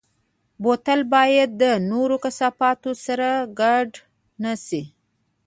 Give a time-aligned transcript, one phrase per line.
[0.61, 3.89] بوتل باید د نورو کثافاتو سره ګډ
[4.43, 4.83] نه شي.